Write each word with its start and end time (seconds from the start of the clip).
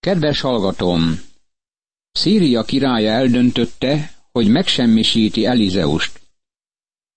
Kedves 0.00 0.40
hallgatóm! 0.40 1.20
Szíria 2.12 2.62
királya 2.62 3.10
eldöntötte, 3.10 4.14
hogy 4.32 4.48
megsemmisíti 4.48 5.44
Elizeust. 5.44 6.20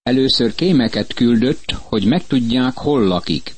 Először 0.02 0.56
kémeket 0.56 1.14
küldött, 1.14 1.72
hogy 1.72 2.06
megtudják, 2.06 2.78
hol 2.78 3.04
lakik. 3.04 3.56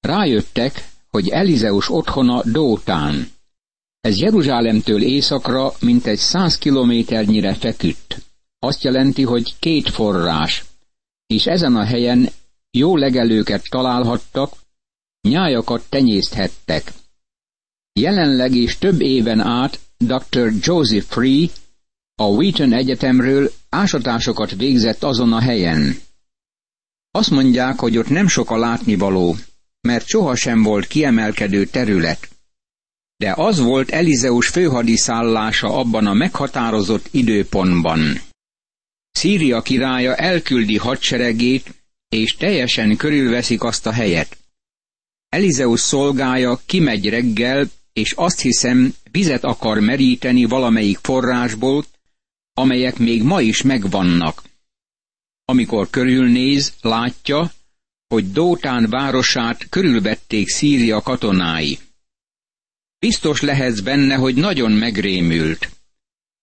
Rájöttek, 0.00 0.90
hogy 1.10 1.28
Elizeus 1.28 1.90
otthona 1.90 2.42
Dótán. 2.44 3.30
Ez 4.00 4.20
Jeruzsálemtől 4.20 5.02
északra 5.02 5.72
mintegy 5.80 6.18
száz 6.18 6.58
kilométernyire 6.58 7.54
feküdt. 7.54 8.22
Azt 8.58 8.82
jelenti, 8.82 9.22
hogy 9.22 9.58
két 9.58 9.88
forrás, 9.88 10.64
és 11.26 11.46
ezen 11.46 11.76
a 11.76 11.84
helyen 11.84 12.28
jó 12.70 12.96
legelőket 12.96 13.68
találhattak, 13.70 14.52
nyájakat 15.28 15.84
tenyészthettek. 15.88 16.92
Jelenleg 18.00 18.54
is 18.54 18.78
több 18.78 19.00
éven 19.00 19.40
át 19.40 19.80
Dr. 19.96 20.52
Joseph 20.60 21.06
Free 21.06 21.46
a 22.14 22.24
Wheaton 22.24 22.72
Egyetemről 22.72 23.52
ásatásokat 23.68 24.56
végzett 24.56 25.02
azon 25.02 25.32
a 25.32 25.40
helyen. 25.40 25.98
Azt 27.10 27.30
mondják, 27.30 27.78
hogy 27.78 27.96
ott 27.96 28.08
nem 28.08 28.28
sok 28.28 28.50
a 28.50 28.56
látnivaló, 28.56 29.36
mert 29.80 30.06
sohasem 30.06 30.62
volt 30.62 30.86
kiemelkedő 30.86 31.66
terület. 31.66 32.28
De 33.16 33.32
az 33.36 33.58
volt 33.58 33.90
Elizeus 33.90 34.48
főhadiszállása 34.48 35.78
abban 35.78 36.06
a 36.06 36.12
meghatározott 36.12 37.08
időpontban. 37.10 38.20
Szíria 39.10 39.62
királya 39.62 40.14
elküldi 40.14 40.76
hadseregét, 40.76 41.74
és 42.08 42.36
teljesen 42.36 42.96
körülveszik 42.96 43.62
azt 43.62 43.86
a 43.86 43.92
helyet. 43.92 44.38
Elizeus 45.28 45.80
szolgája 45.80 46.60
kimegy 46.66 47.08
reggel, 47.08 47.70
és 47.94 48.12
azt 48.12 48.40
hiszem, 48.40 48.94
vizet 49.10 49.44
akar 49.44 49.80
meríteni 49.80 50.44
valamelyik 50.44 50.98
forrásból, 51.02 51.84
amelyek 52.54 52.98
még 52.98 53.22
ma 53.22 53.40
is 53.40 53.62
megvannak. 53.62 54.42
Amikor 55.44 55.90
körülnéz, 55.90 56.72
látja, 56.80 57.52
hogy 58.08 58.32
Dótán 58.32 58.90
városát 58.90 59.68
körülvették 59.68 60.48
Szíria 60.48 61.00
katonái. 61.00 61.78
Biztos 62.98 63.40
lehetsz 63.40 63.80
benne, 63.80 64.14
hogy 64.14 64.34
nagyon 64.34 64.72
megrémült. 64.72 65.70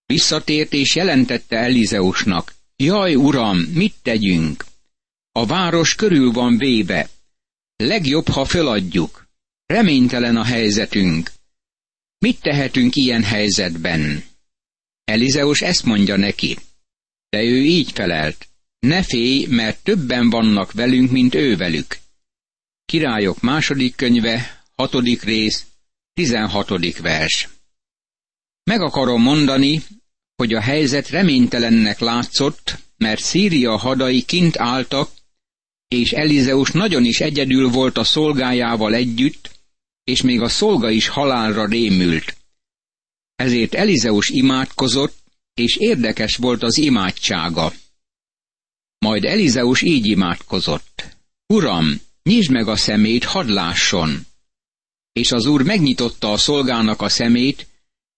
Visszatért 0.05 0.73
és 0.73 0.95
jelentette 0.95 1.57
Elizeusnak, 1.57 2.53
Jaj, 2.75 3.15
uram, 3.15 3.57
mit 3.57 3.95
tegyünk? 4.01 4.65
A 5.31 5.45
város 5.45 5.95
körül 5.95 6.31
van 6.31 6.57
véve. 6.57 7.09
Legjobb, 7.75 8.27
ha 8.27 8.45
föladjuk. 8.45 9.27
Reménytelen 9.65 10.35
a 10.37 10.43
helyzetünk. 10.43 11.31
Mit 12.25 12.41
tehetünk 12.41 12.95
ilyen 12.95 13.23
helyzetben? 13.23 14.23
Elizeus 15.03 15.61
ezt 15.61 15.83
mondja 15.83 16.15
neki. 16.15 16.57
De 17.29 17.43
ő 17.43 17.63
így 17.63 17.91
felelt. 17.91 18.47
Ne 18.79 19.03
félj, 19.03 19.45
mert 19.45 19.83
többen 19.83 20.29
vannak 20.29 20.71
velünk, 20.71 21.11
mint 21.11 21.35
ő 21.35 21.55
velük. 21.55 21.97
Királyok 22.85 23.41
második 23.41 23.95
könyve, 23.95 24.63
hatodik 24.75 25.21
rész, 25.21 25.65
tizenhatodik 26.13 26.97
vers. 26.97 27.49
Meg 28.63 28.81
akarom 28.81 29.21
mondani, 29.21 29.81
hogy 30.35 30.53
a 30.53 30.61
helyzet 30.61 31.09
reménytelennek 31.09 31.99
látszott, 31.99 32.77
mert 32.97 33.21
Szíria 33.21 33.77
hadai 33.77 34.21
kint 34.21 34.57
álltak, 34.57 35.11
és 35.87 36.11
Elizeus 36.11 36.71
nagyon 36.71 37.05
is 37.05 37.19
egyedül 37.19 37.69
volt 37.69 37.97
a 37.97 38.03
szolgájával 38.03 38.93
együtt, 38.93 39.60
és 40.03 40.21
még 40.21 40.41
a 40.41 40.49
szolga 40.49 40.89
is 40.89 41.07
halálra 41.07 41.65
rémült. 41.65 42.37
Ezért 43.35 43.73
Elizeus 43.73 44.29
imádkozott, 44.29 45.17
és 45.53 45.75
érdekes 45.75 46.35
volt 46.35 46.63
az 46.63 46.77
imádsága. 46.77 47.73
Majd 48.97 49.23
Elizeus 49.23 49.81
így 49.81 50.05
imádkozott. 50.05 51.17
Uram, 51.47 52.01
nyisd 52.23 52.51
meg 52.51 52.67
a 52.67 52.75
szemét, 52.75 53.23
hadd 53.23 53.47
lásson! 53.47 54.25
És 55.13 55.31
az 55.31 55.45
úr 55.45 55.61
megnyitotta 55.61 56.31
a 56.31 56.37
szolgának 56.37 57.01
a 57.01 57.09
szemét, 57.09 57.67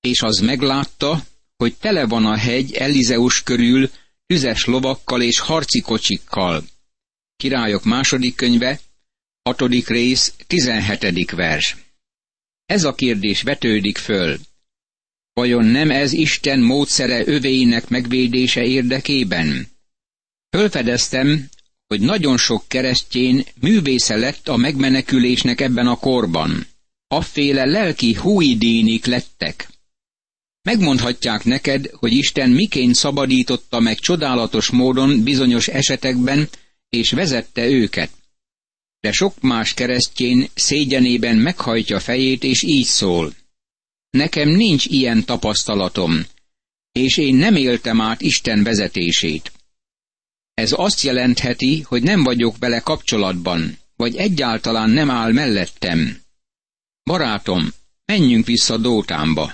és 0.02 0.22
az 0.22 0.38
meglátta, 0.40 1.25
hogy 1.58 1.75
tele 1.75 2.06
van 2.06 2.25
a 2.25 2.38
hegy 2.38 2.74
Elizeus 2.74 3.44
körül 3.44 3.90
tüzes 4.25 4.66
lovakkal 4.66 5.22
és 5.22 5.40
harci 5.40 5.81
kocsikkal. 5.81 6.63
Királyok 7.35 7.84
második 7.84 8.35
könyve, 8.35 8.79
hatodik 9.44 9.88
rész, 9.88 10.34
tizenhetedik 10.48 11.31
vers. 11.31 11.78
Ez 12.66 12.84
a 12.84 12.94
kérdés 12.94 13.42
vetődik 13.42 13.98
föl. 13.98 14.38
Vajon 15.34 15.66
nem 15.66 15.92
ez 15.92 16.14
Isten 16.14 16.59
módszere 16.59 17.28
övéinek 17.28 17.90
megvédése 17.90 18.62
érdekében? 18.64 19.68
Fölfedeztem, 20.50 21.50
hogy 21.88 22.02
nagyon 22.02 22.38
sok 22.38 22.64
keresztjén 22.68 23.44
művésze 23.59 24.16
lett 24.16 24.48
a 24.48 24.58
megmenekülésnek 24.58 25.62
ebben 25.62 25.88
a 25.88 25.96
korban. 25.96 26.68
Afféle 27.08 27.66
lelki 27.66 28.14
huidínik 28.14 29.06
lettek. 29.06 29.68
Megmondhatják 30.62 31.44
neked, 31.44 31.90
hogy 31.92 32.12
Isten 32.14 32.50
miként 32.50 32.96
szabadította 32.96 33.80
meg 33.80 33.98
csodálatos 33.98 34.70
módon 34.70 35.24
bizonyos 35.24 35.68
esetekben, 35.68 36.50
és 36.90 37.12
vezette 37.12 37.66
őket. 37.68 38.09
De 39.03 39.12
sok 39.12 39.41
más 39.41 39.74
keresztjén 39.74 40.50
szégyenében 40.53 41.36
meghajtja 41.36 42.00
fejét, 42.00 42.44
és 42.44 42.64
így 42.64 42.86
szól. 42.86 43.34
Nekem 44.09 44.50
nincs 44.50 44.86
ilyen 44.86 45.25
tapasztalatom, 45.25 46.25
és 46.91 47.18
én 47.18 47.36
nem 47.36 47.56
éltem 47.56 48.02
át 48.02 48.22
Isten 48.22 48.64
vezetését. 48.64 49.52
Ez 50.53 50.72
azt 50.75 51.02
jelentheti, 51.02 51.81
hogy 51.81 52.03
nem 52.03 52.24
vagyok 52.24 52.58
vele 52.58 52.80
kapcsolatban, 52.80 53.78
vagy 53.96 54.16
egyáltalán 54.16 54.90
nem 54.90 55.09
áll 55.09 55.31
mellettem. 55.31 56.22
Barátom, 57.03 57.74
menjünk 58.06 58.46
vissza 58.46 58.78
Dótánba. 58.78 59.53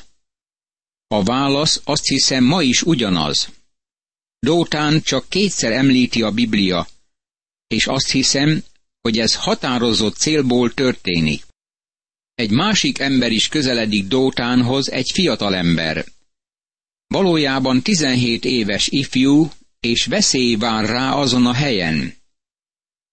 A 1.08 1.24
válasz 1.24 1.82
azt 1.84 2.06
hiszem 2.06 2.44
ma 2.44 2.62
is 2.62 2.82
ugyanaz. 2.82 3.50
Dótán 4.40 5.02
csak 5.02 5.30
kétszer 5.30 5.72
említi 5.72 6.22
a 6.22 6.32
Biblia, 6.32 6.88
és 7.68 7.88
azt 7.88 8.12
hiszem, 8.12 8.64
hogy 9.02 9.20
ez 9.20 9.36
határozott 9.36 10.16
célból 10.16 10.74
történik. 10.74 11.46
Egy 12.36 12.52
másik 12.52 13.00
ember 13.00 13.32
is 13.32 13.48
közeledik 13.48 14.08
Dótánhoz, 14.08 14.92
egy 14.92 15.12
fiatal 15.14 15.56
ember. 15.56 16.06
Valójában 17.08 17.82
17 17.82 18.46
éves 18.46 18.88
ifjú, 18.88 19.50
és 19.80 20.06
veszély 20.06 20.56
vár 20.56 20.86
rá 20.86 21.14
azon 21.14 21.46
a 21.46 21.54
helyen. 21.54 22.14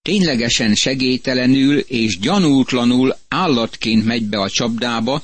Ténylegesen 0.01 0.75
segélytelenül 0.75 1.79
és 1.79 2.19
gyanútlanul 2.19 3.17
állatként 3.27 4.05
megy 4.05 4.23
be 4.23 4.39
a 4.39 4.49
csapdába, 4.49 5.23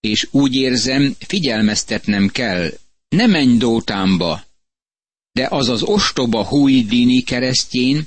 és 0.00 0.28
úgy 0.30 0.54
érzem, 0.54 1.16
figyelmeztetnem 1.18 2.28
kell, 2.28 2.78
ne 3.08 3.26
menj 3.26 3.56
Dótánba. 3.56 4.44
De 5.32 5.46
az 5.50 5.68
az 5.68 5.82
ostoba 5.82 6.44
Huidini 6.44 7.22
keresztjén, 7.22 8.06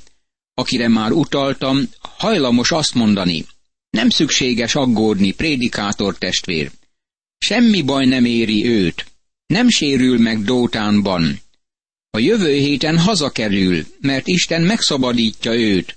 akire 0.54 0.88
már 0.88 1.12
utaltam, 1.12 1.88
hajlamos 2.00 2.70
azt 2.70 2.94
mondani, 2.94 3.46
nem 3.90 4.08
szükséges 4.08 4.74
aggódni, 4.74 5.32
prédikátor 5.32 6.18
testvér. 6.18 6.70
Semmi 7.38 7.82
baj 7.82 8.06
nem 8.06 8.24
éri 8.24 8.66
őt. 8.66 9.06
Nem 9.46 9.68
sérül 9.68 10.18
meg 10.18 10.42
Dótánban. 10.42 11.40
A 12.10 12.18
jövő 12.18 12.52
héten 12.52 12.98
hazakerül, 12.98 13.86
mert 14.00 14.26
Isten 14.26 14.62
megszabadítja 14.62 15.54
őt. 15.54 15.96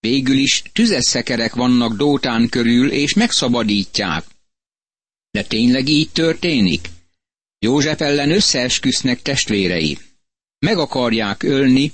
Végül 0.00 0.36
is 0.36 0.62
tüzes 0.72 1.04
szekerek 1.04 1.54
vannak 1.54 1.96
Dótán 1.96 2.48
körül, 2.48 2.90
és 2.90 3.14
megszabadítják. 3.14 4.24
De 5.30 5.42
tényleg 5.42 5.88
így 5.88 6.10
történik? 6.10 6.88
József 7.58 8.00
ellen 8.00 8.30
összeesküsznek 8.30 9.22
testvérei. 9.22 9.98
Meg 10.58 10.78
akarják 10.78 11.42
ölni, 11.42 11.92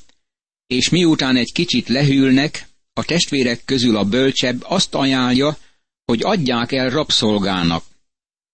és 0.66 0.88
miután 0.88 1.36
egy 1.36 1.52
kicsit 1.52 1.88
lehűlnek, 1.88 2.68
a 2.92 3.04
testvérek 3.04 3.64
közül 3.64 3.96
a 3.96 4.04
bölcsebb 4.04 4.62
azt 4.62 4.94
ajánlja, 4.94 5.58
hogy 6.04 6.22
adják 6.22 6.72
el 6.72 6.90
rabszolgának. 6.90 7.84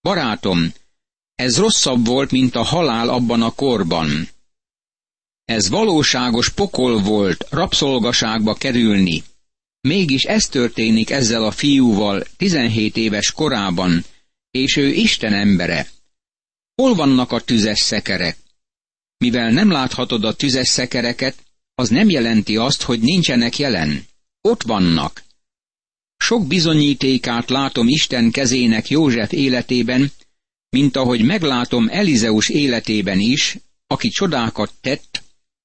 Barátom, 0.00 0.72
ez 1.34 1.58
rosszabb 1.58 2.06
volt, 2.06 2.30
mint 2.30 2.54
a 2.54 2.62
halál 2.62 3.08
abban 3.08 3.42
a 3.42 3.50
korban. 3.50 4.28
Ez 5.44 5.68
valóságos 5.68 6.50
pokol 6.50 7.00
volt 7.00 7.46
rabszolgaságba 7.50 8.54
kerülni. 8.54 9.22
Mégis 9.80 10.22
ez 10.22 10.44
történik 10.44 11.10
ezzel 11.10 11.44
a 11.44 11.50
fiúval 11.50 12.24
17 12.36 12.96
éves 12.96 13.32
korában, 13.32 14.04
és 14.50 14.76
ő 14.76 14.88
Isten 14.88 15.32
embere. 15.32 15.88
Hol 16.74 16.94
vannak 16.94 17.32
a 17.32 17.40
tüzes 17.40 17.80
szekerek? 17.80 18.36
Mivel 19.16 19.50
nem 19.50 19.70
láthatod 19.70 20.24
a 20.24 20.34
tüzes 20.34 20.68
szekereket, 20.68 21.36
az 21.74 21.88
nem 21.88 22.10
jelenti 22.10 22.56
azt, 22.56 22.82
hogy 22.82 23.00
nincsenek 23.00 23.58
jelen. 23.58 24.04
Ott 24.40 24.62
vannak. 24.62 25.22
sok 26.16 26.46
bizonyítékát 26.46 27.50
látom 27.50 27.88
Isten 27.88 28.30
kezének 28.30 28.88
József 28.88 29.32
életében, 29.32 30.12
mint 30.68 30.96
ahogy 30.96 31.24
meglátom 31.24 31.88
Elizeus 31.88 32.48
életében 32.48 33.18
is, 33.18 33.56
aki 33.86 34.08
csodákat 34.08 34.72
tett, 34.80 35.22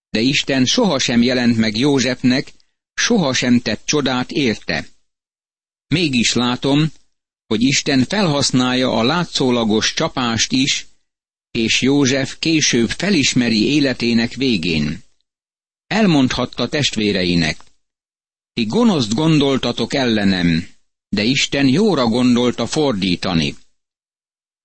de 0.09 0.19
Isten 0.19 0.65
sohasem 0.65 1.21
jelent 1.21 1.57
meg 1.57 1.77
Józsefnek, 1.77 2.53
sohasem 2.93 3.59
tett 3.59 3.85
csodát 3.85 4.31
érte. 4.31 4.87
Mégis 5.87 6.33
látom, 6.33 6.91
hogy 7.47 7.61
Isten 7.61 8.05
felhasználja 8.05 8.91
a 8.91 9.03
látszólagos 9.03 9.93
csapást 9.93 10.51
is, 10.51 10.87
és 11.51 11.81
József 11.81 12.35
később 12.39 12.89
felismeri 12.89 13.63
életének 13.63 14.33
végén. 14.33 15.05
Elmondhatta 15.87 16.69
testvéreinek, 16.69 17.57
ti 18.53 18.65
gonoszt 18.65 19.13
gondoltatok 19.13 19.93
ellenem, 19.93 20.67
de 21.09 21.23
Isten 21.23 21.67
jóra 21.67 22.05
gondolta 22.05 22.65
fordítani. 22.65 23.55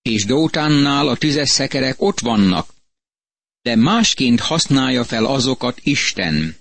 És 0.02 0.24
Dótánnál 0.24 1.08
a 1.08 1.16
tüzes 1.16 1.48
szekerek 1.48 2.02
ott 2.02 2.20
vannak, 2.20 2.74
de 3.62 3.76
másként 3.76 4.40
használja 4.40 5.04
fel 5.04 5.24
azokat 5.26 5.80
Isten. 5.82 6.56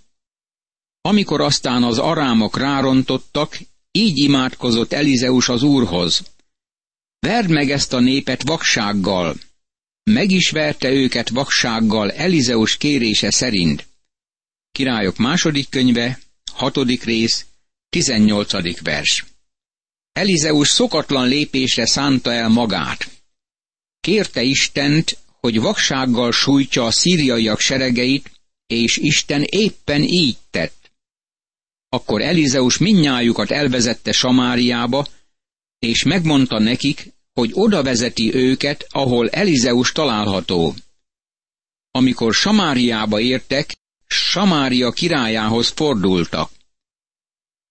Amikor 1.01 1.41
aztán 1.41 1.83
az 1.83 1.97
arámok 1.97 2.57
rárontottak, 2.57 3.59
így 3.91 4.17
imádkozott 4.17 4.93
Elizeus 4.93 5.49
az 5.49 5.63
úrhoz. 5.63 6.23
Verd 7.19 7.49
meg 7.49 7.71
ezt 7.71 7.93
a 7.93 7.99
népet 7.99 8.43
vaksággal. 8.43 9.35
Meg 10.03 10.31
is 10.31 10.49
verte 10.49 10.89
őket 10.89 11.29
vaksággal 11.29 12.11
Elizeus 12.11 12.77
kérése 12.77 13.31
szerint. 13.31 13.89
Királyok 14.71 15.18
második 15.18 15.69
könyve, 15.69 16.19
hatodik 16.51 17.03
rész, 17.03 17.45
tizennyolcadik 17.89 18.81
vers. 18.81 19.25
Elizeus 20.12 20.69
szokatlan 20.69 21.27
lépésre 21.27 21.85
szánta 21.85 22.33
el 22.33 22.50
magát. 22.50 23.09
Kérte 24.00 24.41
Istent, 24.41 25.18
hogy 25.39 25.59
vaksággal 25.59 26.31
sújtja 26.31 26.83
a 26.83 26.91
szíriaiak 26.91 27.59
seregeit, 27.59 28.31
és 28.68 28.97
Isten 28.97 29.44
éppen 29.44 30.03
így 30.03 30.38
tett. 30.50 30.91
Akkor 31.89 32.21
Elizeus 32.21 32.77
minnyájukat 32.77 33.51
elvezette 33.51 34.12
Samáriába, 34.12 35.07
és 35.79 36.03
megmondta 36.03 36.59
nekik, 36.59 37.13
hogy 37.33 37.51
oda 37.53 37.83
vezeti 37.83 38.33
őket, 38.33 38.85
ahol 38.89 39.29
Elizeus 39.29 39.91
található. 39.91 40.75
Amikor 41.91 42.33
Samáriába 42.33 43.19
értek, 43.19 43.75
Samária 44.11 44.91
királyához 44.91 45.69
fordultak. 45.69 46.51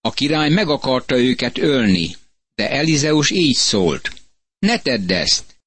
A 0.01 0.11
király 0.11 0.49
meg 0.49 0.69
akarta 0.69 1.17
őket 1.17 1.57
ölni, 1.57 2.15
de 2.55 2.69
Elizeus 2.69 3.29
így 3.29 3.55
szólt. 3.55 4.11
Ne 4.59 4.79
tedd 4.79 5.11
ezt! 5.11 5.59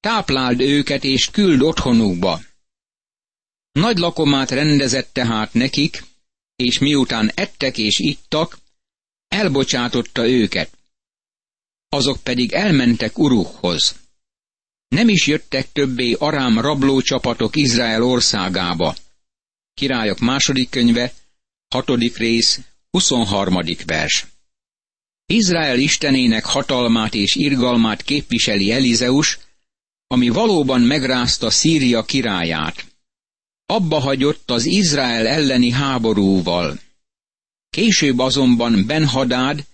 Tápláld 0.00 0.60
őket 0.60 1.04
és 1.04 1.30
küld 1.30 1.62
otthonukba. 1.62 2.40
Nagy 3.72 3.98
lakomát 3.98 4.50
rendezett 4.50 5.12
tehát 5.12 5.52
nekik, 5.52 6.04
és 6.56 6.78
miután 6.78 7.30
ettek 7.34 7.78
és 7.78 7.98
ittak, 7.98 8.58
elbocsátotta 9.28 10.28
őket. 10.28 10.78
Azok 11.88 12.22
pedig 12.22 12.52
elmentek 12.52 13.18
urukhoz. 13.18 13.94
Nem 14.88 15.08
is 15.08 15.26
jöttek 15.26 15.72
többé 15.72 16.12
arám 16.12 16.60
rabló 16.60 17.00
csapatok 17.00 17.56
Izrael 17.56 18.02
országába. 18.02 18.94
Királyok 19.82 20.18
második 20.18 20.70
könyve, 20.70 21.12
hatodik 21.68 22.16
rész, 22.16 22.60
23. 22.90 23.58
vers. 23.86 24.26
Izrael 25.26 25.78
istenének 25.78 26.44
hatalmát 26.44 27.14
és 27.14 27.34
irgalmát 27.34 28.02
képviseli 28.02 28.72
Elizeus, 28.72 29.38
ami 30.06 30.28
valóban 30.28 30.80
megrázta 30.80 31.50
Szíria 31.50 32.02
királyát. 32.02 32.86
Abba 33.66 33.98
hagyott 33.98 34.50
az 34.50 34.64
Izrael 34.64 35.26
elleni 35.26 35.70
háborúval. 35.70 36.80
Később 37.70 38.18
azonban 38.18 38.86
Benhadád, 38.86 39.66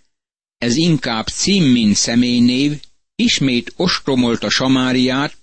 ez 0.58 0.76
inkább 0.76 1.26
cím, 1.26 1.64
mint 1.64 1.96
személynév, 1.96 2.81
ismét 3.14 3.72
ostromolta 3.76 4.50
Samáriát, 4.50 5.37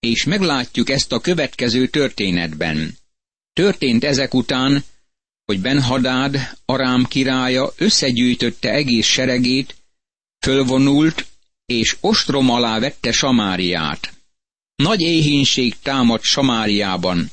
és 0.00 0.24
meglátjuk 0.24 0.90
ezt 0.90 1.12
a 1.12 1.20
következő 1.20 1.86
történetben. 1.88 3.02
Történt 3.54 4.04
ezek 4.04 4.34
után, 4.34 4.84
hogy 5.44 5.60
Benhadád, 5.60 6.36
Arám 6.64 7.04
királya 7.04 7.72
összegyűjtötte 7.76 8.70
egész 8.70 9.06
seregét, 9.06 9.76
fölvonult, 10.44 11.26
és 11.66 11.96
ostrom 12.00 12.50
alá 12.50 12.78
vette 12.78 13.12
Samáriát. 13.12 14.12
Nagy 14.76 15.00
éhínség 15.00 15.74
támadt 15.82 16.22
Samáriában, 16.22 17.30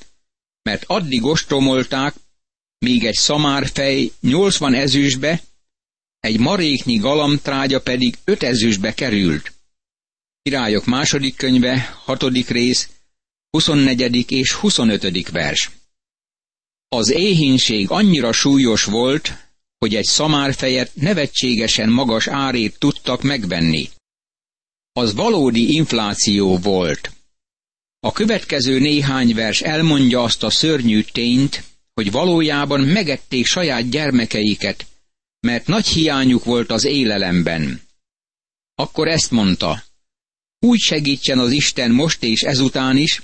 mert 0.61 0.83
addig 0.87 1.23
ostromolták, 1.23 2.15
míg 2.77 3.05
egy 3.05 3.15
szamárfej 3.15 4.11
nyolcvan 4.19 4.73
ezüstbe, 4.73 5.41
egy 6.19 6.39
maréknyi 6.39 6.97
galamtrágya 6.97 7.81
pedig 7.81 8.17
öt 8.23 8.43
ezüstbe 8.43 8.93
került. 8.93 9.53
Királyok 10.41 10.85
második 10.85 11.35
könyve, 11.35 11.99
hatodik 12.03 12.49
rész, 12.49 12.89
24. 13.49 14.31
és 14.31 14.53
25. 14.53 15.29
vers. 15.29 15.80
Az 16.95 17.11
éhínség 17.11 17.89
annyira 17.89 18.31
súlyos 18.31 18.83
volt, 18.83 19.31
hogy 19.77 19.95
egy 19.95 20.05
szamárfejet 20.05 20.91
nevetségesen 20.95 21.89
magas 21.89 22.27
árét 22.27 22.79
tudtak 22.79 23.21
megvenni. 23.21 23.89
Az 24.91 25.13
valódi 25.13 25.73
infláció 25.73 26.57
volt. 26.57 27.11
A 27.99 28.11
következő 28.11 28.79
néhány 28.79 29.33
vers 29.33 29.61
elmondja 29.61 30.23
azt 30.23 30.43
a 30.43 30.49
szörnyű 30.49 31.01
tényt, 31.01 31.63
hogy 31.93 32.11
valójában 32.11 32.81
megették 32.81 33.45
saját 33.45 33.89
gyermekeiket, 33.89 34.85
mert 35.39 35.67
nagy 35.67 35.87
hiányuk 35.87 36.43
volt 36.43 36.71
az 36.71 36.83
élelemben. 36.83 37.81
Akkor 38.75 39.07
ezt 39.07 39.31
mondta, 39.31 39.83
úgy 40.59 40.79
segítsen 40.79 41.39
az 41.39 41.51
Isten 41.51 41.91
most 41.91 42.23
és 42.23 42.41
ezután 42.41 42.97
is, 42.97 43.21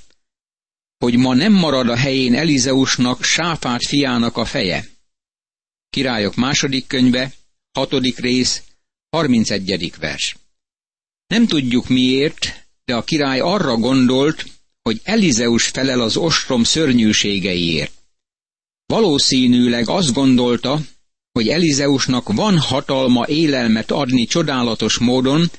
hogy 0.98 1.16
ma 1.16 1.34
nem 1.34 1.52
marad 1.52 1.88
a 1.88 1.96
helyén 1.96 2.34
Elizeusnak, 2.34 3.22
Sáfát 3.22 3.86
fiának 3.86 4.36
a 4.36 4.44
feje. 4.44 4.88
Királyok 5.90 6.34
második 6.34 6.86
könyve, 6.86 7.32
hatodik 7.72 8.18
rész, 8.18 8.62
31. 9.10 9.92
vers. 9.98 10.36
Nem 11.26 11.46
tudjuk 11.46 11.88
miért, 11.88 12.66
de 12.84 12.94
a 12.94 13.04
király 13.04 13.40
arra 13.40 13.76
gondolt, 13.76 14.44
hogy 14.82 15.00
Elizeus 15.04 15.66
felel 15.66 16.00
az 16.00 16.16
ostrom 16.16 16.64
szörnyűségeiért. 16.64 17.92
Valószínűleg 18.86 19.88
azt 19.88 20.12
gondolta, 20.12 20.80
hogy 21.32 21.48
Elizeusnak 21.48 22.32
van 22.32 22.58
hatalma 22.58 23.26
élelmet 23.26 23.90
adni 23.90 24.26
csodálatos 24.26 24.98
módon, 24.98 25.50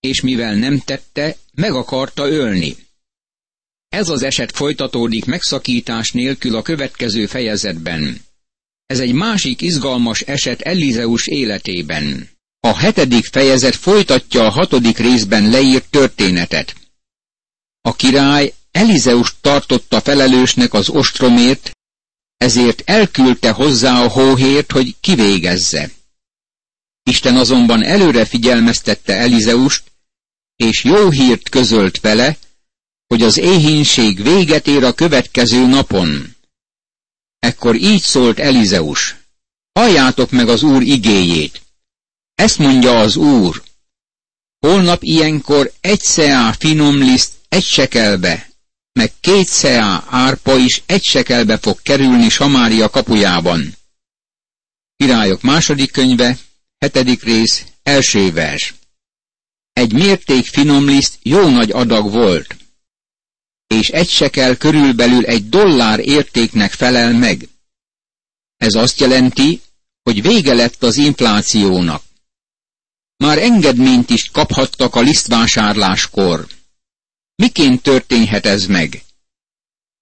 és 0.00 0.20
mivel 0.20 0.54
nem 0.54 0.78
tette, 0.78 1.36
meg 1.52 1.72
akarta 1.72 2.28
ölni. 2.28 2.76
Ez 3.88 4.08
az 4.08 4.22
eset 4.22 4.52
folytatódik 4.52 5.24
megszakítás 5.24 6.10
nélkül 6.10 6.56
a 6.56 6.62
következő 6.62 7.26
fejezetben. 7.26 8.20
Ez 8.86 9.00
egy 9.00 9.12
másik 9.12 9.60
izgalmas 9.60 10.20
eset 10.20 10.60
Elizeus 10.60 11.26
életében. 11.26 12.28
A 12.60 12.76
hetedik 12.76 13.24
fejezet 13.24 13.74
folytatja 13.74 14.44
a 14.44 14.50
hatodik 14.50 14.98
részben 14.98 15.50
leírt 15.50 15.90
történetet. 15.90 16.74
A 17.80 17.96
király 17.96 18.52
Elizeus 18.70 19.34
tartotta 19.40 20.00
felelősnek 20.00 20.72
az 20.74 20.88
ostromért, 20.88 21.70
ezért 22.36 22.82
elküldte 22.84 23.50
hozzá 23.50 24.02
a 24.02 24.08
hóhért, 24.08 24.72
hogy 24.72 24.96
kivégezze. 25.00 25.90
Isten 27.02 27.36
azonban 27.36 27.84
előre 27.84 28.24
figyelmeztette 28.24 29.16
Elizeust, 29.16 29.82
és 30.56 30.84
jó 30.84 31.10
hírt 31.10 31.48
közölt 31.48 32.00
vele, 32.00 32.36
hogy 33.08 33.22
az 33.22 33.38
éhínség 33.38 34.22
véget 34.22 34.66
ér 34.66 34.84
a 34.84 34.92
következő 34.92 35.66
napon. 35.66 36.36
Ekkor 37.38 37.74
így 37.74 38.02
szólt 38.02 38.38
Elizeus, 38.38 39.16
halljátok 39.72 40.30
meg 40.30 40.48
az 40.48 40.62
Úr 40.62 40.82
igéjét. 40.82 41.62
Ezt 42.34 42.58
mondja 42.58 42.98
az 42.98 43.16
Úr. 43.16 43.62
Holnap 44.58 45.02
ilyenkor 45.02 45.72
egy 45.80 46.00
szeá 46.00 46.52
finom 46.52 46.98
liszt 46.98 47.32
egy 47.48 47.64
sekelbe, 47.64 48.50
meg 48.92 49.12
két 49.20 49.46
szeá 49.46 50.04
árpa 50.06 50.56
is 50.56 50.82
egy 50.86 51.02
sekelbe 51.02 51.58
fog 51.58 51.82
kerülni 51.82 52.28
Samária 52.28 52.88
kapujában. 52.88 53.76
Királyok 54.96 55.42
második 55.42 55.92
könyve, 55.92 56.38
hetedik 56.78 57.22
rész, 57.22 57.64
első 57.82 58.32
vers. 58.32 58.74
Egy 59.72 59.92
mérték 59.92 60.46
finom 60.46 60.84
liszt 60.84 61.18
jó 61.22 61.48
nagy 61.48 61.70
adag 61.70 62.10
volt, 62.10 62.56
és 63.68 63.88
egy 63.88 64.08
sekel 64.08 64.56
körülbelül 64.56 65.24
egy 65.24 65.48
dollár 65.48 65.98
értéknek 65.98 66.72
felel 66.72 67.12
meg. 67.12 67.48
Ez 68.56 68.74
azt 68.74 69.00
jelenti, 69.00 69.60
hogy 70.02 70.22
vége 70.22 70.54
lett 70.54 70.82
az 70.82 70.96
inflációnak. 70.96 72.02
Már 73.16 73.38
engedményt 73.38 74.10
is 74.10 74.30
kaphattak 74.30 74.94
a 74.94 75.00
lisztvásárláskor. 75.00 76.46
Miként 77.34 77.82
történhet 77.82 78.46
ez 78.46 78.66
meg? 78.66 79.02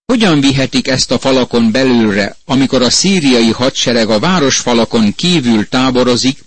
Hogyan 0.04 0.40
vihetik 0.40 0.88
ezt 0.88 1.10
a 1.10 1.18
falakon 1.18 1.70
belülre, 1.70 2.36
amikor 2.44 2.82
a 2.82 2.90
szíriai 2.90 3.50
hadsereg 3.50 4.10
a 4.10 4.18
városfalakon 4.18 5.14
kívül 5.14 5.68
táborozik, 5.68 6.44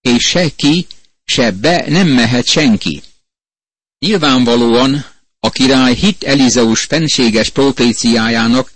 és 0.00 0.28
se 0.28 0.48
ki, 0.48 0.86
se 1.24 1.50
be 1.50 1.84
nem 1.88 2.08
mehet 2.08 2.46
senki? 2.46 3.02
Nyilvánvalóan 3.98 5.11
a 5.44 5.50
király 5.50 5.94
hit 5.94 6.24
Elizeus 6.24 6.82
fenséges 6.84 7.48
proféciájának, 7.48 8.72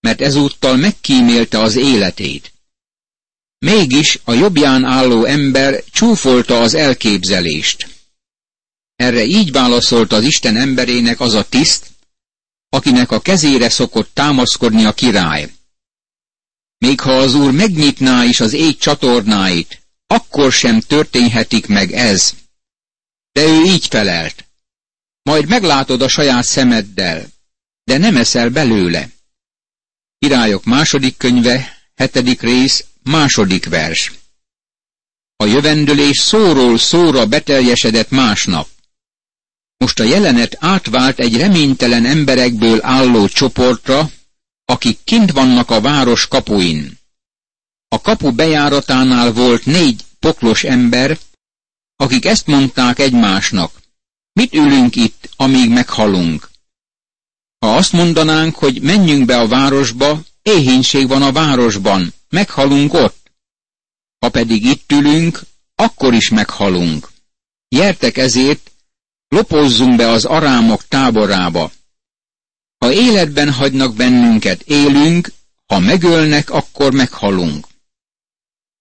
mert 0.00 0.20
ezúttal 0.20 0.76
megkímélte 0.76 1.60
az 1.60 1.76
életét. 1.76 2.52
Mégis 3.58 4.20
a 4.24 4.32
jobbján 4.32 4.84
álló 4.84 5.24
ember 5.24 5.84
csúfolta 5.90 6.60
az 6.60 6.74
elképzelést. 6.74 7.88
Erre 8.96 9.24
így 9.24 9.50
válaszolt 9.50 10.12
az 10.12 10.24
Isten 10.24 10.56
emberének 10.56 11.20
az 11.20 11.34
a 11.34 11.48
tiszt, 11.48 11.90
akinek 12.68 13.10
a 13.10 13.20
kezére 13.20 13.68
szokott 13.68 14.10
támaszkodni 14.14 14.84
a 14.84 14.92
király. 14.92 15.52
Még 16.78 17.00
ha 17.00 17.12
az 17.12 17.34
úr 17.34 17.52
megnyitná 17.52 18.24
is 18.24 18.40
az 18.40 18.52
ég 18.52 18.76
csatornáit, 18.76 19.82
akkor 20.06 20.52
sem 20.52 20.80
történhetik 20.80 21.66
meg 21.66 21.92
ez. 21.92 22.34
De 23.32 23.42
ő 23.42 23.64
így 23.64 23.86
felelt. 23.86 24.47
Majd 25.28 25.48
meglátod 25.48 26.02
a 26.02 26.08
saját 26.08 26.44
szemeddel, 26.44 27.26
de 27.84 27.98
nem 27.98 28.16
eszel 28.16 28.48
belőle. 28.48 29.08
Királyok 30.18 30.64
második 30.64 31.16
könyve, 31.16 31.76
hetedik 31.94 32.40
rész, 32.40 32.84
második 33.02 33.68
vers. 33.68 34.12
A 35.36 35.44
jövendőlés 35.44 36.18
szóról 36.18 36.78
szóra 36.78 37.26
beteljesedett 37.26 38.10
másnap. 38.10 38.68
Most 39.76 40.00
a 40.00 40.04
jelenet 40.04 40.56
átvált 40.60 41.18
egy 41.18 41.36
reménytelen 41.36 42.04
emberekből 42.04 42.78
álló 42.82 43.28
csoportra, 43.28 44.10
akik 44.64 44.98
kint 45.04 45.32
vannak 45.32 45.70
a 45.70 45.80
város 45.80 46.28
kapuin. 46.28 46.98
A 47.88 48.00
kapu 48.00 48.32
bejáratánál 48.32 49.32
volt 49.32 49.64
négy 49.64 50.04
poklos 50.18 50.64
ember, 50.64 51.18
akik 51.96 52.24
ezt 52.24 52.46
mondták 52.46 52.98
egymásnak. 52.98 53.77
Mit 54.38 54.54
ülünk 54.54 54.96
itt, 54.96 55.30
amíg 55.36 55.70
meghalunk? 55.70 56.50
Ha 57.58 57.76
azt 57.76 57.92
mondanánk, 57.92 58.54
hogy 58.54 58.82
menjünk 58.82 59.24
be 59.24 59.38
a 59.38 59.48
városba, 59.48 60.20
éhénység 60.42 61.08
van 61.08 61.22
a 61.22 61.32
városban, 61.32 62.14
meghalunk 62.28 62.94
ott. 62.94 63.30
Ha 64.18 64.28
pedig 64.28 64.64
itt 64.64 64.92
ülünk, 64.92 65.40
akkor 65.74 66.14
is 66.14 66.28
meghalunk. 66.28 67.10
Jertek 67.68 68.16
ezért, 68.16 68.70
lopozzunk 69.28 69.96
be 69.96 70.08
az 70.08 70.24
arámok 70.24 70.88
táborába. 70.88 71.72
Ha 72.78 72.92
életben 72.92 73.52
hagynak 73.52 73.94
bennünket, 73.94 74.62
élünk, 74.62 75.32
ha 75.66 75.78
megölnek, 75.78 76.50
akkor 76.50 76.92
meghalunk. 76.92 77.66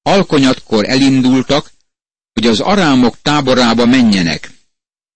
Alkonyatkor 0.01 0.89
elindultak, 0.89 1.71
hogy 2.33 2.47
az 2.47 2.59
arámok 2.59 3.21
táborába 3.21 3.85
menjenek. 3.85 4.55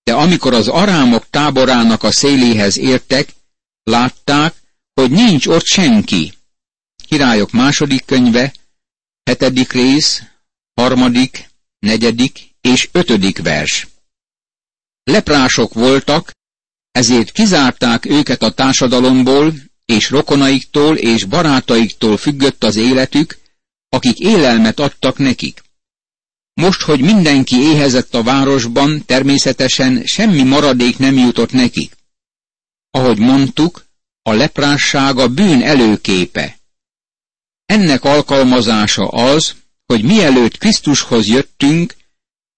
De 0.03 0.13
amikor 0.13 0.53
az 0.53 0.67
arámok 0.67 1.29
táborának 1.29 2.03
a 2.03 2.11
széléhez 2.11 2.77
értek, 2.77 3.33
látták, 3.83 4.55
hogy 4.93 5.11
nincs 5.11 5.47
ott 5.47 5.65
senki. 5.65 6.33
Királyok 7.07 7.51
második 7.51 8.05
könyve, 8.05 8.53
hetedik 9.23 9.71
rész, 9.71 10.23
harmadik, 10.73 11.49
negyedik 11.79 12.55
és 12.61 12.89
ötödik 12.91 13.41
vers. 13.41 13.87
Leprások 15.03 15.73
voltak, 15.73 16.31
ezért 16.91 17.31
kizárták 17.31 18.05
őket 18.05 18.41
a 18.41 18.51
társadalomból, 18.51 19.53
és 19.85 20.09
rokonaiktól 20.09 20.97
és 20.97 21.23
barátaiktól 21.25 22.17
függött 22.17 22.63
az 22.63 22.75
életük, 22.75 23.37
akik 23.89 24.19
élelmet 24.19 24.79
adtak 24.79 25.17
nekik. 25.17 25.60
Most, 26.53 26.81
hogy 26.81 27.01
mindenki 27.01 27.55
éhezett 27.55 28.13
a 28.13 28.23
városban, 28.23 29.05
természetesen 29.05 30.05
semmi 30.05 30.43
maradék 30.43 30.97
nem 30.97 31.17
jutott 31.17 31.51
nekik. 31.51 31.95
Ahogy 32.91 33.17
mondtuk, 33.17 33.85
a 34.21 34.33
leprásság 34.33 35.17
a 35.17 35.27
bűn 35.27 35.61
előképe. 35.61 36.59
Ennek 37.65 38.03
alkalmazása 38.03 39.07
az, 39.07 39.55
hogy 39.85 40.03
mielőtt 40.03 40.57
Krisztushoz 40.57 41.27
jöttünk, 41.27 41.95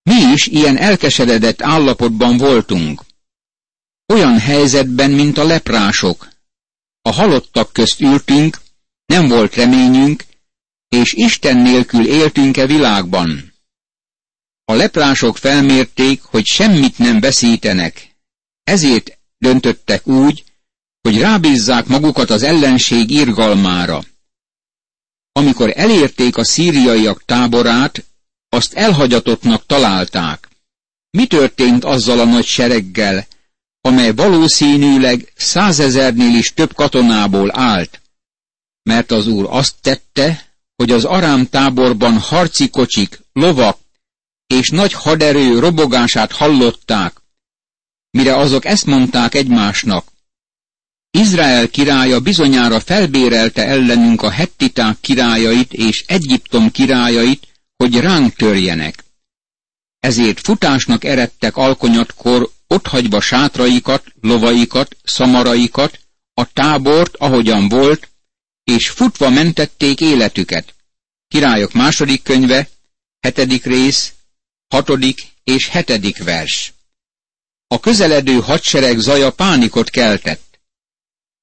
mi 0.03 0.31
is 0.33 0.47
ilyen 0.47 0.77
elkeseredett 0.77 1.61
állapotban 1.61 2.37
voltunk. 2.37 3.01
Olyan 4.13 4.39
helyzetben, 4.39 5.11
mint 5.11 5.37
a 5.37 5.43
leprások. 5.43 6.27
A 7.01 7.11
halottak 7.11 7.73
közt 7.73 8.01
ültünk, 8.01 8.61
nem 9.05 9.27
volt 9.27 9.55
reményünk, 9.55 10.23
és 10.89 11.13
Isten 11.13 11.57
nélkül 11.57 12.07
éltünk-e 12.07 12.65
világban. 12.65 13.52
A 14.73 14.75
leprások 14.75 15.37
felmérték, 15.37 16.21
hogy 16.21 16.45
semmit 16.45 16.97
nem 16.97 17.19
veszítenek, 17.19 18.15
ezért 18.63 19.17
döntöttek 19.37 20.07
úgy, 20.07 20.43
hogy 21.01 21.19
rábízzák 21.19 21.85
magukat 21.87 22.29
az 22.29 22.43
ellenség 22.43 23.09
irgalmára. 23.09 24.03
Amikor 25.31 25.73
elérték 25.75 26.37
a 26.37 26.45
szíriaiak 26.45 27.25
táborát, 27.25 28.05
azt 28.49 28.73
elhagyatottnak 28.73 29.65
találták. 29.65 30.47
Mi 31.11 31.27
történt 31.27 31.83
azzal 31.83 32.19
a 32.19 32.25
nagy 32.25 32.45
sereggel, 32.45 33.27
amely 33.81 34.11
valószínűleg 34.11 35.33
százezernél 35.35 36.37
is 36.37 36.53
több 36.53 36.73
katonából 36.73 37.59
állt? 37.59 38.01
Mert 38.83 39.11
az 39.11 39.27
úr 39.27 39.47
azt 39.49 39.75
tette, 39.81 40.45
hogy 40.75 40.91
az 40.91 41.03
arám 41.05 41.49
táborban 41.49 42.17
harci 42.17 42.69
kocsik, 42.69 43.21
lovak 43.33 43.81
és 44.47 44.69
nagy 44.69 44.93
haderő 44.93 45.59
robogását 45.59 46.31
hallották, 46.31 47.21
mire 48.11 48.35
azok 48.35 48.65
ezt 48.65 48.85
mondták 48.85 49.35
egymásnak. 49.35 50.11
Izrael 51.11 51.69
királya 51.69 52.19
bizonyára 52.19 52.79
felbérelte 52.79 53.67
ellenünk 53.67 54.21
a 54.21 54.29
hettiták 54.29 54.97
királyait 55.01 55.73
és 55.73 56.03
Egyiptom 56.07 56.71
királyait, 56.71 57.47
hogy 57.77 57.99
ránk 57.99 58.35
törjenek. 58.35 59.03
Ezért 59.99 60.39
futásnak 60.39 61.03
eredtek 61.03 61.57
alkonyatkor 61.57 62.49
otthagyva 62.67 63.21
sátraikat, 63.21 64.05
lovaikat, 64.21 64.97
szamaraikat, 65.03 65.99
a 66.33 66.51
tábort, 66.53 67.15
ahogyan 67.15 67.67
volt, 67.69 68.09
és 68.63 68.89
futva 68.89 69.29
mentették 69.29 70.01
életüket. 70.01 70.75
Királyok 71.27 71.73
második 71.73 72.23
könyve, 72.23 72.69
hetedik 73.19 73.65
rész, 73.65 74.13
hatodik 74.73 75.27
és 75.43 75.67
hetedik 75.67 76.23
vers. 76.23 76.73
A 77.67 77.79
közeledő 77.79 78.39
hadsereg 78.39 78.99
zaja 78.99 79.31
pánikot 79.31 79.89
keltett. 79.89 80.59